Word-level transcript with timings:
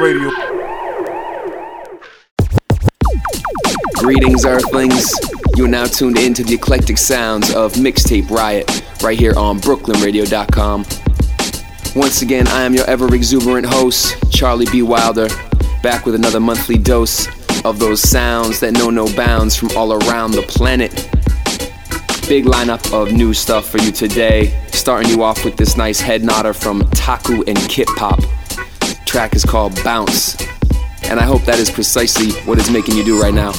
Radio. 0.00 0.30
Greetings, 3.96 4.46
Earthlings. 4.46 5.14
You 5.56 5.66
are 5.66 5.68
now 5.68 5.84
tuned 5.84 6.18
in 6.18 6.32
to 6.34 6.42
the 6.42 6.54
eclectic 6.54 6.96
sounds 6.96 7.54
of 7.54 7.74
Mixtape 7.74 8.30
Riot 8.30 8.82
right 9.02 9.18
here 9.18 9.34
on 9.36 9.60
BrooklynRadio.com. 9.60 10.86
Once 11.94 12.22
again, 12.22 12.48
I 12.48 12.62
am 12.62 12.72
your 12.72 12.86
ever 12.86 13.14
exuberant 13.14 13.66
host, 13.66 14.16
Charlie 14.32 14.66
B. 14.72 14.80
Wilder, 14.80 15.28
back 15.82 16.06
with 16.06 16.14
another 16.14 16.40
monthly 16.40 16.78
dose 16.78 17.26
of 17.66 17.78
those 17.78 18.00
sounds 18.00 18.58
that 18.60 18.72
know 18.72 18.88
no 18.88 19.06
bounds 19.14 19.54
from 19.54 19.68
all 19.76 19.92
around 19.92 20.30
the 20.30 20.42
planet. 20.42 20.92
Big 22.26 22.46
lineup 22.46 22.90
of 22.94 23.12
new 23.12 23.34
stuff 23.34 23.68
for 23.68 23.78
you 23.78 23.92
today. 23.92 24.58
Starting 24.68 25.10
you 25.10 25.22
off 25.22 25.44
with 25.44 25.58
this 25.58 25.76
nice 25.76 26.00
head 26.00 26.24
nodder 26.24 26.54
from 26.54 26.88
Taku 26.92 27.44
and 27.46 27.58
Kip 27.68 27.88
Pop. 27.96 28.20
Track 29.10 29.34
is 29.34 29.44
called 29.44 29.74
Bounce. 29.82 30.40
And 31.02 31.18
I 31.18 31.24
hope 31.24 31.42
that 31.42 31.58
is 31.58 31.68
precisely 31.68 32.30
what 32.42 32.58
is 32.60 32.70
making 32.70 32.94
you 32.94 33.04
do 33.04 33.20
right 33.20 33.34
now. 33.34 33.50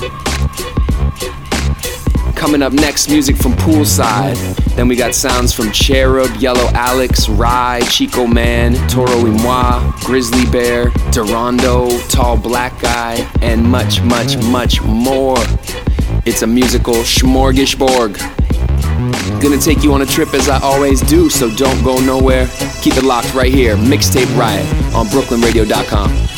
Coming 2.38 2.62
up 2.62 2.72
next, 2.72 3.10
music 3.10 3.36
from 3.36 3.52
Poolside. 3.56 4.38
Then 4.78 4.88
we 4.88 4.96
got 4.96 5.14
sounds 5.14 5.52
from 5.52 5.70
Cherub, 5.74 6.34
Yellow 6.38 6.70
Alex, 6.74 7.28
Rhye, 7.28 7.82
Chico 7.92 8.26
Mann, 8.26 8.76
Toro 8.88 9.22
y 9.22 9.30
Moi, 9.44 9.92
Grizzly 10.06 10.50
Bear, 10.50 10.86
Durando, 11.12 11.90
Tall 12.10 12.38
Black 12.38 12.80
Guy, 12.82 13.16
and 13.42 13.62
much, 13.62 14.02
much, 14.04 14.38
much 14.38 14.82
more. 14.82 15.36
It's 16.26 16.44
a 16.44 16.48
musical 16.48 16.96
smorgasbord. 17.04 18.41
Gonna 19.42 19.58
take 19.58 19.84
you 19.84 19.92
on 19.94 20.02
a 20.04 20.06
trip 20.06 20.34
as 20.34 20.50
I 20.50 20.60
always 20.62 21.02
do, 21.02 21.30
so 21.30 21.54
don't 21.56 21.84
go 21.84 22.00
nowhere. 22.00 22.48
Keep 22.82 22.98
it 22.98 23.04
locked 23.04 23.34
right 23.34 23.52
here, 23.52 23.76
Mixtape 23.76 24.38
Riot 24.38 24.66
on 24.94 25.08
BrooklynRadio.com. 25.08 26.31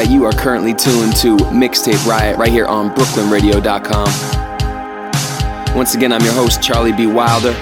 right, 0.00 0.10
you 0.10 0.24
are 0.24 0.32
currently 0.32 0.72
tuned 0.72 1.14
to 1.14 1.36
Mixtape 1.52 2.06
Riot 2.06 2.38
right 2.38 2.48
here 2.48 2.64
on 2.64 2.88
BrooklynRadio.com. 2.94 5.76
Once 5.76 5.94
again, 5.94 6.10
I'm 6.10 6.22
your 6.22 6.32
host, 6.32 6.62
Charlie 6.62 6.92
B. 6.92 7.06
Wilder, 7.06 7.52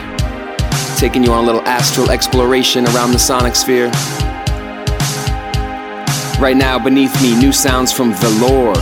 taking 0.96 1.24
you 1.24 1.33
on 1.33 1.42
a 1.42 1.46
little 1.46 1.62
astral 1.62 2.12
exploration 2.12 2.87
around 2.88 3.11
the 3.11 3.18
sonic 3.18 3.57
sphere. 3.57 3.90
Right 6.40 6.57
now, 6.57 6.79
beneath 6.79 7.20
me, 7.20 7.37
new 7.37 7.51
sounds 7.51 7.90
from 7.90 8.12
Velour, 8.12 8.77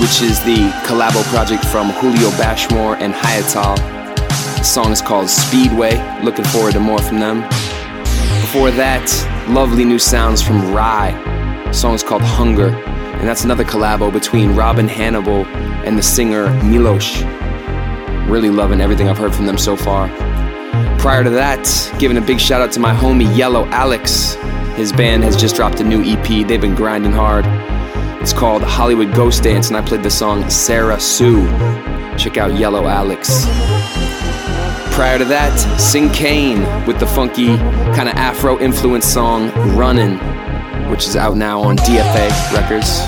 which 0.00 0.22
is 0.22 0.42
the 0.44 0.70
collabo 0.86 1.22
project 1.24 1.66
from 1.66 1.90
Julio 1.90 2.30
Bashmore 2.38 2.96
and 2.96 3.12
Hayatal. 3.12 3.76
The 4.56 4.62
song 4.62 4.90
is 4.90 5.02
called 5.02 5.28
Speedway. 5.28 6.00
Looking 6.22 6.46
forward 6.46 6.72
to 6.72 6.80
more 6.80 7.02
from 7.02 7.20
them. 7.20 7.42
Before 8.40 8.70
that, 8.70 9.06
lovely 9.50 9.84
new 9.84 9.98
sounds 9.98 10.40
from 10.40 10.62
Rhye. 10.72 11.12
The 11.66 11.74
song 11.74 11.94
is 11.94 12.02
called 12.02 12.22
Hunger, 12.22 12.70
and 13.22 13.28
that's 13.28 13.44
another 13.44 13.62
collabo 13.62 14.12
between 14.12 14.56
Robin 14.56 14.88
Hannibal 14.88 15.46
and 15.86 15.96
the 15.96 16.02
singer 16.02 16.48
Milosh. 16.64 17.22
Really 18.28 18.50
loving 18.50 18.80
everything 18.80 19.08
I've 19.08 19.16
heard 19.16 19.32
from 19.32 19.46
them 19.46 19.56
so 19.56 19.76
far. 19.76 20.08
Prior 20.98 21.22
to 21.22 21.30
that, 21.30 21.94
giving 22.00 22.16
a 22.16 22.20
big 22.20 22.40
shout 22.40 22.60
out 22.60 22.72
to 22.72 22.80
my 22.80 22.92
homie 22.92 23.36
Yellow 23.36 23.64
Alex. 23.66 24.34
His 24.74 24.92
band 24.92 25.22
has 25.22 25.36
just 25.36 25.54
dropped 25.54 25.78
a 25.78 25.84
new 25.84 26.02
EP. 26.02 26.48
They've 26.48 26.60
been 26.60 26.74
grinding 26.74 27.12
hard. 27.12 27.44
It's 28.20 28.32
called 28.32 28.64
Hollywood 28.64 29.14
Ghost 29.14 29.44
Dance, 29.44 29.68
and 29.68 29.76
I 29.76 29.82
played 29.82 30.02
the 30.02 30.10
song 30.10 30.50
Sarah 30.50 30.98
Sue. 30.98 31.46
Check 32.18 32.38
out 32.38 32.58
Yellow 32.58 32.88
Alex. 32.88 33.44
Prior 34.96 35.18
to 35.18 35.24
that, 35.26 35.56
Sinkane 35.78 36.86
with 36.88 36.98
the 36.98 37.06
funky, 37.06 37.56
kind 37.94 38.08
of 38.08 38.16
Afro 38.16 38.58
influenced 38.58 39.14
song 39.14 39.52
Runnin', 39.76 40.18
which 40.92 41.08
is 41.08 41.16
out 41.16 41.38
now 41.38 41.58
on 41.58 41.74
DFA 41.78 42.52
Records. 42.52 43.00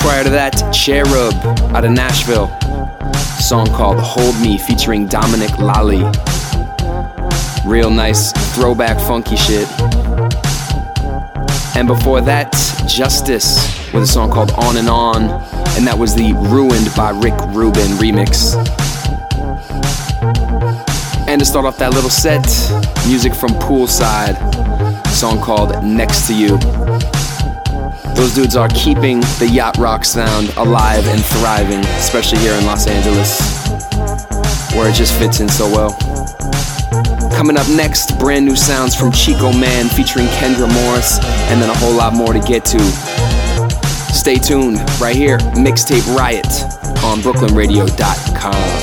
Prior 0.00 0.22
to 0.22 0.30
that, 0.30 0.52
Cherub 0.72 1.34
out 1.74 1.84
of 1.84 1.90
Nashville, 1.90 2.46
song 3.40 3.66
called 3.66 3.98
Hold 3.98 4.40
Me 4.40 4.56
featuring 4.56 5.08
Dominic 5.08 5.50
Lalli. 5.58 6.04
Real 7.66 7.90
nice 7.90 8.30
throwback 8.54 9.00
funky 9.00 9.34
shit. 9.34 9.68
And 11.74 11.88
before 11.88 12.20
that, 12.20 12.52
Justice 12.86 13.56
with 13.92 14.04
a 14.04 14.06
song 14.06 14.30
called 14.30 14.52
On 14.52 14.76
and 14.76 14.88
On, 14.88 15.22
and 15.76 15.84
that 15.88 15.98
was 15.98 16.14
the 16.14 16.34
Ruined 16.34 16.94
by 16.94 17.10
Rick 17.10 17.34
Rubin 17.48 17.98
remix. 17.98 18.54
And 21.26 21.40
to 21.40 21.44
start 21.44 21.66
off 21.66 21.78
that 21.78 21.94
little 21.94 22.10
set, 22.10 22.46
music 23.08 23.34
from 23.34 23.50
Poolside, 23.54 24.63
song 25.24 25.40
called 25.40 25.82
Next 25.82 26.26
to 26.26 26.34
You. 26.34 26.58
Those 28.14 28.34
dudes 28.34 28.56
are 28.56 28.68
keeping 28.68 29.20
the 29.40 29.48
yacht 29.50 29.78
rock 29.78 30.04
sound 30.04 30.50
alive 30.58 31.06
and 31.06 31.24
thriving, 31.24 31.78
especially 31.96 32.40
here 32.40 32.52
in 32.52 32.66
Los 32.66 32.86
Angeles, 32.86 33.40
where 34.74 34.90
it 34.90 34.94
just 34.94 35.18
fits 35.18 35.40
in 35.40 35.48
so 35.48 35.64
well. 35.64 35.96
Coming 37.32 37.56
up 37.56 37.66
next, 37.70 38.18
brand 38.18 38.44
new 38.44 38.54
sounds 38.54 38.94
from 38.94 39.12
Chico 39.12 39.50
Mann 39.50 39.88
featuring 39.88 40.26
Kendra 40.26 40.70
Morris, 40.70 41.18
and 41.48 41.58
then 41.62 41.70
a 41.70 41.78
whole 41.78 41.94
lot 41.94 42.12
more 42.12 42.34
to 42.34 42.40
get 42.40 42.66
to. 42.66 42.80
Stay 44.12 44.34
tuned 44.34 44.76
right 45.00 45.16
here, 45.16 45.38
Mixtape 45.56 46.04
Riot 46.14 46.44
on 47.02 47.20
BrooklynRadio.com. 47.20 48.73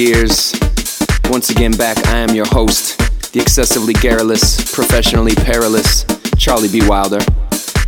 Funketeers? 0.00 1.30
Once 1.30 1.50
again, 1.50 1.72
back, 1.72 1.98
I 2.06 2.18
am 2.18 2.34
your 2.34 2.46
host, 2.46 2.96
the 3.32 3.40
excessively 3.40 3.92
garrulous, 3.92 4.72
professionally 4.74 5.34
perilous 5.34 6.04
Charlie 6.38 6.68
B. 6.68 6.80
Wilder, 6.88 7.20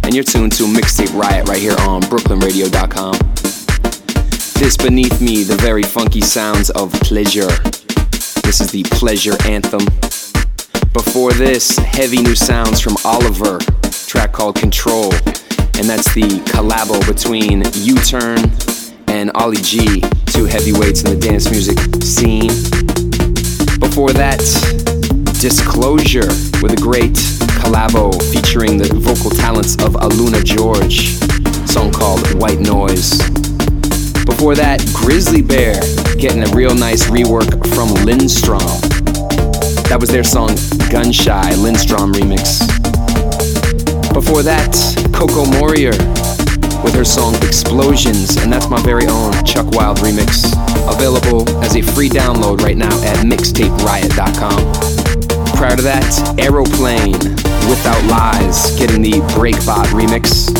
and 0.02 0.14
you're 0.14 0.24
tuned 0.24 0.52
to 0.52 0.64
Mixtape 0.64 1.18
Riot 1.18 1.48
right 1.48 1.58
here 1.58 1.76
on 1.80 2.02
BrooklynRadio.com. 2.02 3.14
This 4.60 4.76
beneath 4.76 5.22
me, 5.22 5.42
the 5.42 5.56
very 5.56 5.82
funky 5.82 6.20
sounds 6.20 6.68
of 6.70 6.92
pleasure. 7.00 7.48
This 8.42 8.60
is 8.60 8.70
the 8.70 8.82
pleasure 8.90 9.36
anthem. 9.46 9.86
Before 10.92 11.32
this, 11.32 11.78
heavy 11.78 12.20
new 12.20 12.34
sounds 12.34 12.80
from 12.80 12.96
Oliver, 13.06 13.58
track 14.06 14.32
called 14.32 14.56
Control, 14.56 15.14
and 15.14 15.88
that's 15.88 16.12
the 16.14 16.42
collabo 16.52 17.06
between 17.06 17.62
U 17.74 17.94
Turn 17.96 18.71
and 19.12 19.30
Ollie 19.34 19.58
G, 19.58 20.00
two 20.24 20.46
heavyweights 20.46 21.02
in 21.02 21.10
the 21.10 21.20
dance 21.20 21.50
music 21.50 21.76
scene. 22.02 22.48
Before 23.78 24.10
that, 24.14 24.40
Disclosure 25.38 26.28
with 26.62 26.72
a 26.72 26.80
great 26.80 27.12
collabo 27.60 28.10
featuring 28.32 28.78
the 28.78 28.88
vocal 28.94 29.30
talents 29.30 29.74
of 29.84 29.94
Aluna 30.00 30.42
George, 30.42 31.18
song 31.68 31.92
called 31.92 32.24
White 32.40 32.60
Noise. 32.60 33.18
Before 34.24 34.54
that, 34.54 34.80
Grizzly 34.94 35.42
Bear 35.42 35.74
getting 36.16 36.42
a 36.42 36.56
real 36.56 36.74
nice 36.74 37.10
rework 37.10 37.52
from 37.74 37.92
Lindstrom. 38.06 38.64
That 39.90 39.98
was 40.00 40.08
their 40.08 40.24
song 40.24 40.50
Gunshy, 40.88 41.62
Lindstrom 41.62 42.14
remix. 42.14 42.64
Before 44.14 44.42
that, 44.42 44.72
Coco 45.12 45.44
Morier 45.44 45.92
with 46.82 46.94
her 46.94 47.04
song 47.04 47.34
Explosions, 47.36 48.36
and 48.36 48.52
that's 48.52 48.68
my 48.68 48.80
very 48.82 49.06
own 49.06 49.32
Chuck 49.44 49.66
Wild 49.72 49.98
remix. 49.98 50.52
Available 50.92 51.48
as 51.62 51.76
a 51.76 51.82
free 51.82 52.08
download 52.08 52.60
right 52.60 52.76
now 52.76 52.92
at 53.02 53.24
mixtaperiot.com. 53.24 54.72
Prior 55.56 55.76
to 55.76 55.82
that, 55.82 56.34
Aeroplane 56.38 57.12
Without 57.68 58.02
Lies, 58.06 58.76
getting 58.78 59.02
the 59.02 59.12
Breakbot 59.34 59.86
remix. 59.94 60.50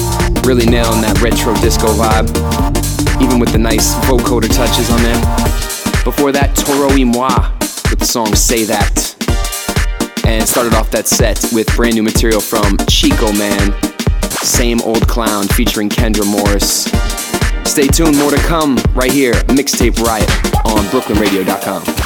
Really 0.47 0.67
nailing 0.67 1.01
that 1.03 1.21
retro 1.21 1.55
disco 1.57 1.89
vibe, 1.89 2.31
even 3.21 3.39
with 3.39 3.53
the 3.53 3.59
nice 3.59 3.95
vocoder 4.07 4.49
touches 4.55 4.91
on 4.91 5.03
there. 5.03 5.21
Before 6.05 6.33
that, 6.33 6.55
Toro 6.57 6.89
y 6.89 7.05
Moi 7.05 7.29
with 7.91 7.99
the 7.99 8.07
song 8.07 8.35
Say 8.35 8.65
That. 8.65 9.15
And 10.25 10.49
started 10.49 10.75
off 10.75 10.91
that 10.93 11.07
set 11.07 11.45
with 11.53 11.67
brand 11.75 11.95
new 11.95 12.03
material 12.03 12.41
from 12.41 12.79
Chico 12.89 13.33
Mann, 13.33 13.75
Same 14.43 14.81
Old 14.83 15.07
Clown 15.09 15.47
featuring 15.49 15.89
Kendra 15.89 16.27
Morris. 16.31 16.85
Stay 17.69 17.87
tuned, 17.87 18.19
more 18.19 18.31
to 18.31 18.37
come 18.39 18.77
right 18.95 19.13
here, 19.13 19.35
Mixtape 19.49 19.99
Riot 20.03 20.29
on 20.67 20.85
BrooklynRadio.com. 20.87 22.02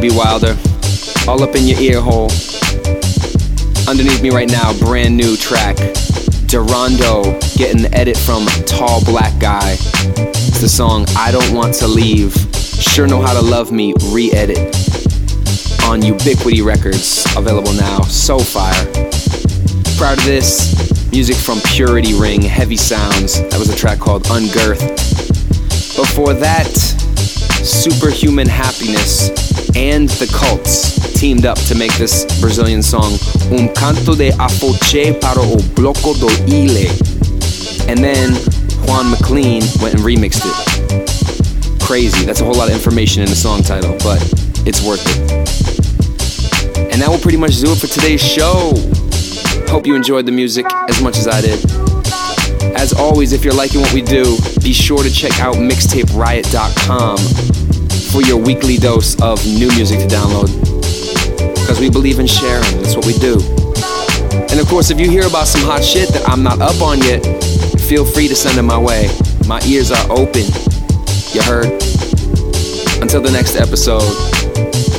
B. 0.00 0.08
Wilder. 0.10 0.56
All 1.28 1.42
up 1.42 1.54
in 1.54 1.66
your 1.66 1.78
ear 1.78 2.00
hole. 2.00 2.30
Underneath 3.86 4.22
me 4.22 4.30
right 4.30 4.50
now, 4.50 4.72
brand 4.78 5.14
new 5.14 5.36
track. 5.36 5.76
Durando 6.46 7.38
getting 7.58 7.82
the 7.82 7.90
edit 7.92 8.16
from 8.16 8.46
Tall 8.64 9.04
Black 9.04 9.38
Guy. 9.38 9.72
It's 9.74 10.60
the 10.60 10.68
song 10.68 11.04
I 11.16 11.30
Don't 11.30 11.54
Want 11.54 11.74
to 11.74 11.86
Leave. 11.86 12.32
Sure 12.32 13.06
Know 13.06 13.20
How 13.20 13.34
to 13.34 13.42
Love 13.42 13.72
Me 13.72 13.92
re 14.10 14.32
edit. 14.32 14.58
On 15.84 16.00
Ubiquity 16.00 16.62
Records, 16.62 17.26
available 17.36 17.74
now. 17.74 18.00
So 18.00 18.38
fire. 18.38 18.86
Prior 19.98 20.16
to 20.16 20.24
this, 20.24 21.10
music 21.10 21.36
from 21.36 21.60
Purity 21.60 22.14
Ring, 22.14 22.40
Heavy 22.40 22.76
Sounds. 22.76 23.38
That 23.50 23.58
was 23.58 23.68
a 23.68 23.76
track 23.76 23.98
called 23.98 24.24
Ungirth. 24.24 24.80
Before 25.94 26.32
that, 26.32 26.74
Superhuman 27.62 28.48
Happiness 28.48 29.39
and 29.74 30.08
The 30.08 30.26
Cults 30.26 30.98
teamed 31.18 31.44
up 31.44 31.58
to 31.66 31.74
make 31.74 31.92
this 31.94 32.24
Brazilian 32.40 32.82
song 32.82 33.18
Um 33.52 33.68
Canto 33.74 34.14
de 34.14 34.30
Afoxé 34.32 35.20
para 35.20 35.40
o 35.40 35.56
Bloco 35.74 36.14
do 36.14 36.28
Ile. 36.48 36.88
And 37.88 38.02
then 38.02 38.34
Juan 38.86 39.10
MacLean 39.10 39.62
went 39.80 39.94
and 39.94 40.04
remixed 40.04 40.42
it. 40.44 41.80
Crazy, 41.82 42.24
that's 42.24 42.40
a 42.40 42.44
whole 42.44 42.54
lot 42.54 42.68
of 42.68 42.74
information 42.74 43.22
in 43.22 43.28
the 43.28 43.36
song 43.36 43.62
title, 43.62 43.96
but 44.02 44.20
it's 44.66 44.82
worth 44.82 45.04
it. 45.06 45.18
And 46.92 47.00
that 47.02 47.08
will 47.08 47.18
pretty 47.18 47.38
much 47.38 47.60
do 47.60 47.72
it 47.72 47.78
for 47.78 47.86
today's 47.86 48.22
show. 48.22 48.72
Hope 49.68 49.86
you 49.86 49.94
enjoyed 49.94 50.26
the 50.26 50.32
music 50.32 50.66
as 50.88 51.00
much 51.02 51.18
as 51.18 51.28
I 51.28 51.40
did. 51.40 51.64
As 52.76 52.92
always, 52.92 53.32
if 53.32 53.44
you're 53.44 53.54
liking 53.54 53.80
what 53.80 53.92
we 53.92 54.02
do, 54.02 54.36
be 54.62 54.72
sure 54.72 55.02
to 55.02 55.10
check 55.10 55.40
out 55.40 55.56
mixtaperiot.com 55.56 57.59
for 58.12 58.22
your 58.22 58.36
weekly 58.36 58.76
dose 58.76 59.20
of 59.22 59.44
new 59.46 59.68
music 59.68 60.00
to 60.00 60.06
download. 60.06 60.50
Because 61.54 61.78
we 61.78 61.88
believe 61.88 62.18
in 62.18 62.26
sharing, 62.26 62.82
that's 62.82 62.96
what 62.96 63.06
we 63.06 63.12
do. 63.14 63.38
And 64.50 64.58
of 64.58 64.66
course, 64.66 64.90
if 64.90 64.98
you 64.98 65.08
hear 65.08 65.26
about 65.26 65.46
some 65.46 65.62
hot 65.62 65.84
shit 65.84 66.08
that 66.10 66.28
I'm 66.28 66.42
not 66.42 66.60
up 66.60 66.80
on 66.82 66.98
yet, 66.98 67.22
feel 67.88 68.04
free 68.04 68.26
to 68.28 68.34
send 68.34 68.58
it 68.58 68.62
my 68.62 68.78
way. 68.78 69.08
My 69.46 69.60
ears 69.62 69.92
are 69.92 70.10
open. 70.10 70.42
You 71.32 71.42
heard? 71.42 71.70
Until 73.00 73.22
the 73.22 73.30
next 73.32 73.56
episode, 73.56 74.02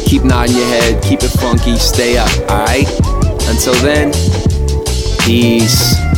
keep 0.06 0.24
nodding 0.24 0.56
your 0.56 0.68
head, 0.68 1.04
keep 1.04 1.20
it 1.22 1.32
funky, 1.40 1.76
stay 1.78 2.18
up, 2.18 2.30
alright? 2.50 2.88
Until 3.48 3.74
then, 3.84 4.12
peace. 5.20 6.11